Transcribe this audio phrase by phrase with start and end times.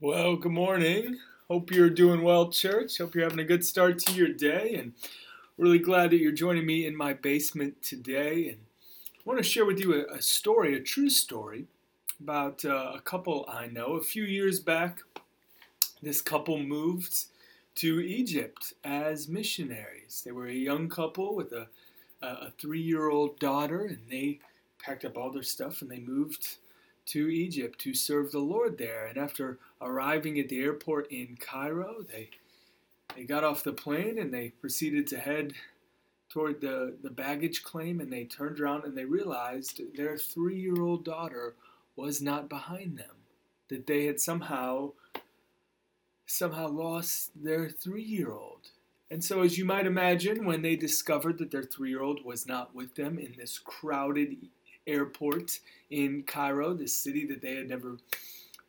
[0.00, 1.18] Well, good morning.
[1.48, 2.98] Hope you're doing well, church.
[2.98, 4.92] Hope you're having a good start to your day, and
[5.56, 8.50] really glad that you're joining me in my basement today.
[8.50, 8.58] And
[9.16, 11.66] I want to share with you a, story, a true story,
[12.20, 13.94] about uh, a couple I know.
[13.94, 15.00] A few years back,
[16.00, 17.24] this couple moved
[17.74, 20.22] to Egypt as missionaries.
[20.24, 21.66] They were a young couple with a,
[22.22, 24.38] a three-year-old daughter, and they
[24.78, 26.58] packed up all their stuff and they moved
[27.08, 29.06] to Egypt to serve the Lord there.
[29.06, 32.30] And after arriving at the airport in Cairo, they
[33.16, 35.54] they got off the plane and they proceeded to head
[36.28, 40.80] toward the, the baggage claim and they turned around and they realized their three year
[40.80, 41.54] old daughter
[41.96, 43.16] was not behind them.
[43.68, 44.92] That they had somehow
[46.26, 48.70] somehow lost their three year old.
[49.10, 52.46] And so, as you might imagine, when they discovered that their three year old was
[52.46, 54.36] not with them in this crowded
[54.88, 55.60] airport
[55.90, 57.98] in Cairo, the city that they had never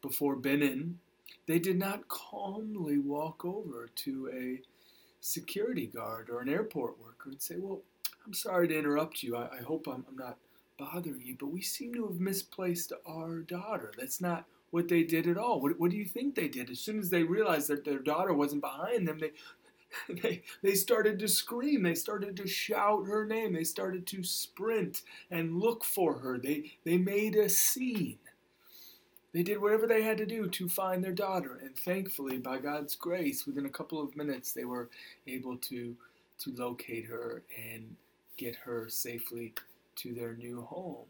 [0.02, 1.00] before been in,
[1.48, 4.62] they did not calmly walk over to a
[5.22, 7.82] security guard or an airport worker and say, Well,
[8.26, 9.36] I'm sorry to interrupt you.
[9.36, 10.38] I, I hope I'm, I'm not
[10.78, 13.92] bothering you, but we seem to have misplaced our daughter.
[13.98, 15.60] That's not what they did at all.
[15.60, 16.70] What, what do you think they did?
[16.70, 19.32] As soon as they realized that their daughter wasn't behind them, they
[20.22, 21.84] they, they started to scream.
[21.84, 23.54] They started to shout her name.
[23.54, 25.02] They started to sprint
[25.32, 26.38] and look for her.
[26.38, 28.20] They, they made a scene.
[29.34, 31.60] They did whatever they had to do to find their daughter.
[31.62, 34.90] And thankfully, by God's grace, within a couple of minutes, they were
[35.28, 35.96] able to,
[36.40, 37.96] to locate her and
[38.38, 39.54] get her safely
[39.98, 41.06] to their new home.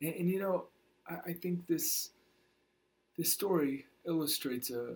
[0.00, 0.66] And, and you know,
[1.08, 2.10] I, I think this,
[3.18, 4.94] this story illustrates a,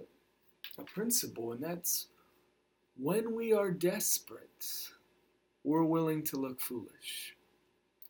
[0.78, 2.06] a principle, and that's
[2.98, 4.90] when we are desperate,
[5.64, 7.36] we're willing to look foolish.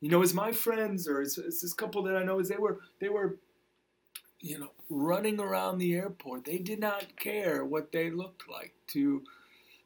[0.00, 2.56] You know, as my friends or as, as this couple that I know, as they
[2.56, 3.38] were they were,
[4.40, 9.22] you know, running around the airport, they did not care what they looked like to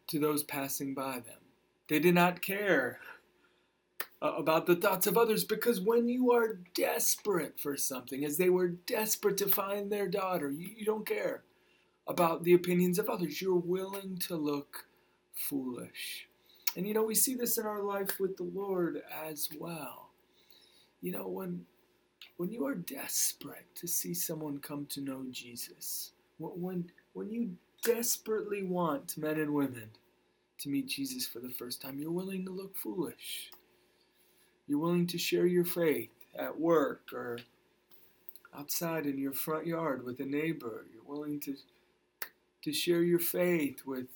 [0.09, 1.41] to those passing by them.
[1.89, 3.01] They did not care
[4.21, 8.69] about the thoughts of others because when you are desperate for something, as they were
[8.69, 11.43] desperate to find their daughter, you, you don't care
[12.07, 13.43] about the opinions of others.
[13.43, 14.87] You're willing to look
[15.35, 16.29] foolish.
[16.77, 20.11] And you know, we see this in our life with the Lord as well.
[21.01, 21.65] You know, when
[22.37, 27.51] when you are desperate to see someone come to know Jesus, when when you
[27.83, 29.91] desperately want men and women
[30.59, 33.51] to meet Jesus for the first time, you're willing to look foolish.
[34.67, 37.41] You're willing to share your faith at work or
[38.57, 40.87] outside in your front yard with a neighbor.
[40.93, 41.57] You're willing to
[42.63, 44.07] to share your faith with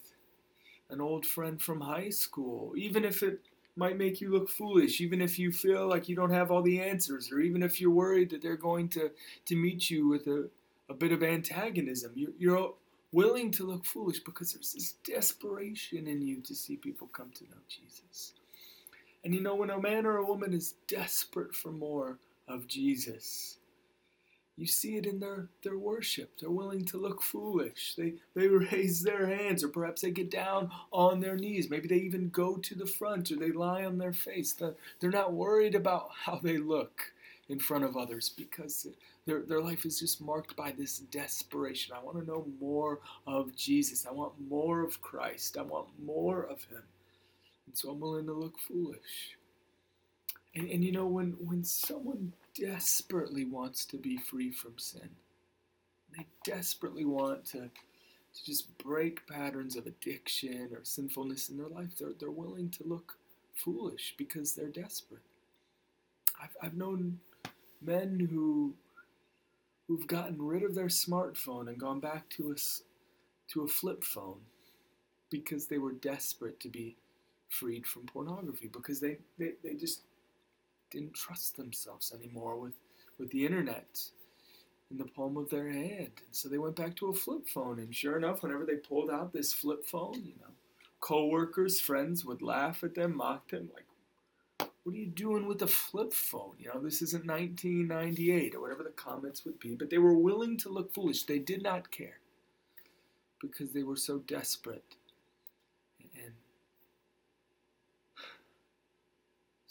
[0.91, 3.41] an old friend from high school, even if it
[3.77, 6.81] might make you look foolish, even if you feel like you don't have all the
[6.81, 9.11] answers, or even if you're worried that they're going to,
[9.45, 10.49] to meet you with a,
[10.89, 12.13] a bit of antagonism.
[12.15, 12.75] You're, you're
[13.13, 17.45] willing to look foolish because there's this desperation in you to see people come to
[17.45, 18.33] know Jesus.
[19.25, 23.59] And you know, when a man or a woman is desperate for more of Jesus,
[24.57, 26.31] you see it in their, their worship.
[26.41, 27.95] They're willing to look foolish.
[27.97, 31.69] They, they raise their hands, or perhaps they get down on their knees.
[31.69, 34.55] Maybe they even go to the front, or they lie on their face.
[34.55, 37.13] They're not worried about how they look
[37.49, 38.87] in front of others because
[39.27, 41.95] their, their life is just marked by this desperation.
[41.95, 44.07] I want to know more of Jesus.
[44.07, 45.59] I want more of Christ.
[45.59, 46.83] I want more of Him.
[47.67, 49.37] And so I'm willing to look foolish.
[50.55, 55.11] And, and you know, when, when someone desperately wants to be free from sin.
[56.17, 61.97] They desperately want to, to just break patterns of addiction or sinfulness in their life.
[61.99, 63.19] They're, they're willing to look
[63.55, 65.23] foolish because they're desperate.
[66.41, 67.19] I've, I've known
[67.83, 68.75] men who
[69.87, 72.57] who've gotten rid of their smartphone and gone back to a,
[73.53, 74.41] to a flip phone
[75.31, 76.97] because they were desperate to be
[77.49, 80.01] freed from pornography because they, they, they just
[80.91, 82.75] didn't trust themselves anymore with,
[83.19, 84.01] with the internet
[84.91, 86.13] in the palm of their hand.
[86.25, 87.79] And so they went back to a flip phone.
[87.79, 90.53] And sure enough, whenever they pulled out this flip phone, you know,
[91.01, 95.67] co-workers, friends would laugh at them, mock them, like, what are you doing with a
[95.67, 96.55] flip phone?
[96.61, 99.75] You know, this isn't 1998 or whatever the comments would be.
[99.75, 101.25] But they were willing to look foolish.
[101.25, 102.21] They did not care
[103.41, 104.95] because they were so desperate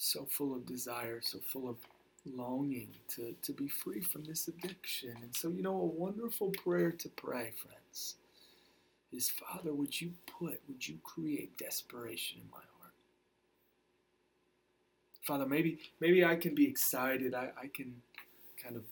[0.06, 1.78] so full of desire, so full of
[2.26, 5.16] longing to, to be free from this addiction.
[5.22, 8.16] And so, you know, a wonderful prayer to pray, friends,
[9.12, 12.94] is Father, would you put, would you create desperation in my heart?
[15.24, 17.34] Father, maybe maybe I can be excited.
[17.34, 17.96] I, I can
[18.62, 18.84] kind of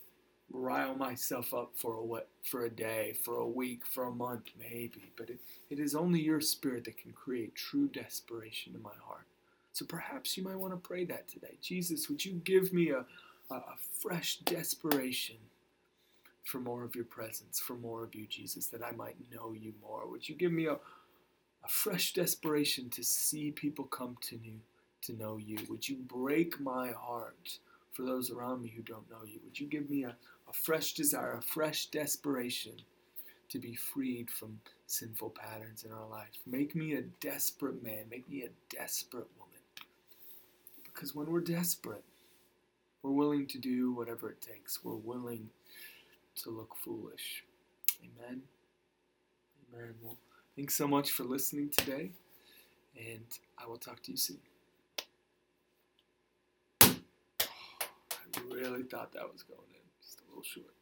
[0.52, 4.46] rile myself up for a what for a day, for a week, for a month,
[4.60, 5.12] maybe.
[5.16, 5.40] But it,
[5.70, 9.28] it is only your spirit that can create true desperation in my heart.
[9.74, 11.58] So perhaps you might want to pray that today.
[11.62, 13.06] Jesus, would you give me a,
[13.52, 15.38] a, a fresh desperation
[16.46, 19.74] for more of your presence, for more of you, Jesus, that I might know you
[19.82, 20.08] more?
[20.08, 24.60] Would you give me a, a fresh desperation to see people come to you,
[25.04, 25.58] to know you?
[25.70, 27.58] Would you break my heart
[27.92, 29.40] for those around me who don't know you?
[29.44, 30.16] Would you give me a,
[30.50, 32.74] a fresh desire, a fresh desperation
[33.50, 36.30] to be freed from sinful patterns in our life?
[36.46, 39.43] Make me a desperate man, make me a desperate woman.
[40.94, 42.04] Because when we're desperate,
[43.02, 44.84] we're willing to do whatever it takes.
[44.84, 45.50] We're willing
[46.44, 47.44] to look foolish.
[48.02, 48.42] Amen.
[49.74, 49.94] Amen.
[50.02, 50.18] Well,
[50.56, 52.12] thanks so much for listening today,
[52.98, 53.26] and
[53.58, 54.40] I will talk to you soon.
[56.82, 56.96] I
[58.52, 60.74] really thought that was going in just a little short.